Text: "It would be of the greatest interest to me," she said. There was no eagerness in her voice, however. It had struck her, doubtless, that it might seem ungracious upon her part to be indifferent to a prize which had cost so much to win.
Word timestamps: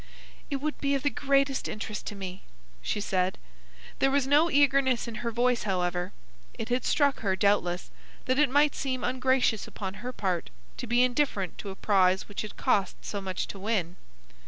"It 0.49 0.55
would 0.55 0.81
be 0.81 0.95
of 0.95 1.03
the 1.03 1.11
greatest 1.11 1.67
interest 1.67 2.07
to 2.07 2.15
me," 2.15 2.41
she 2.81 2.99
said. 2.99 3.37
There 3.99 4.09
was 4.09 4.25
no 4.25 4.49
eagerness 4.49 5.07
in 5.07 5.13
her 5.21 5.29
voice, 5.29 5.61
however. 5.61 6.11
It 6.55 6.69
had 6.69 6.85
struck 6.85 7.19
her, 7.19 7.35
doubtless, 7.35 7.91
that 8.25 8.39
it 8.39 8.49
might 8.49 8.73
seem 8.73 9.03
ungracious 9.03 9.67
upon 9.67 9.93
her 10.01 10.11
part 10.11 10.49
to 10.77 10.87
be 10.87 11.03
indifferent 11.03 11.59
to 11.59 11.69
a 11.69 11.75
prize 11.75 12.27
which 12.27 12.41
had 12.41 12.57
cost 12.57 12.95
so 13.05 13.21
much 13.21 13.45
to 13.49 13.59
win. 13.59 13.95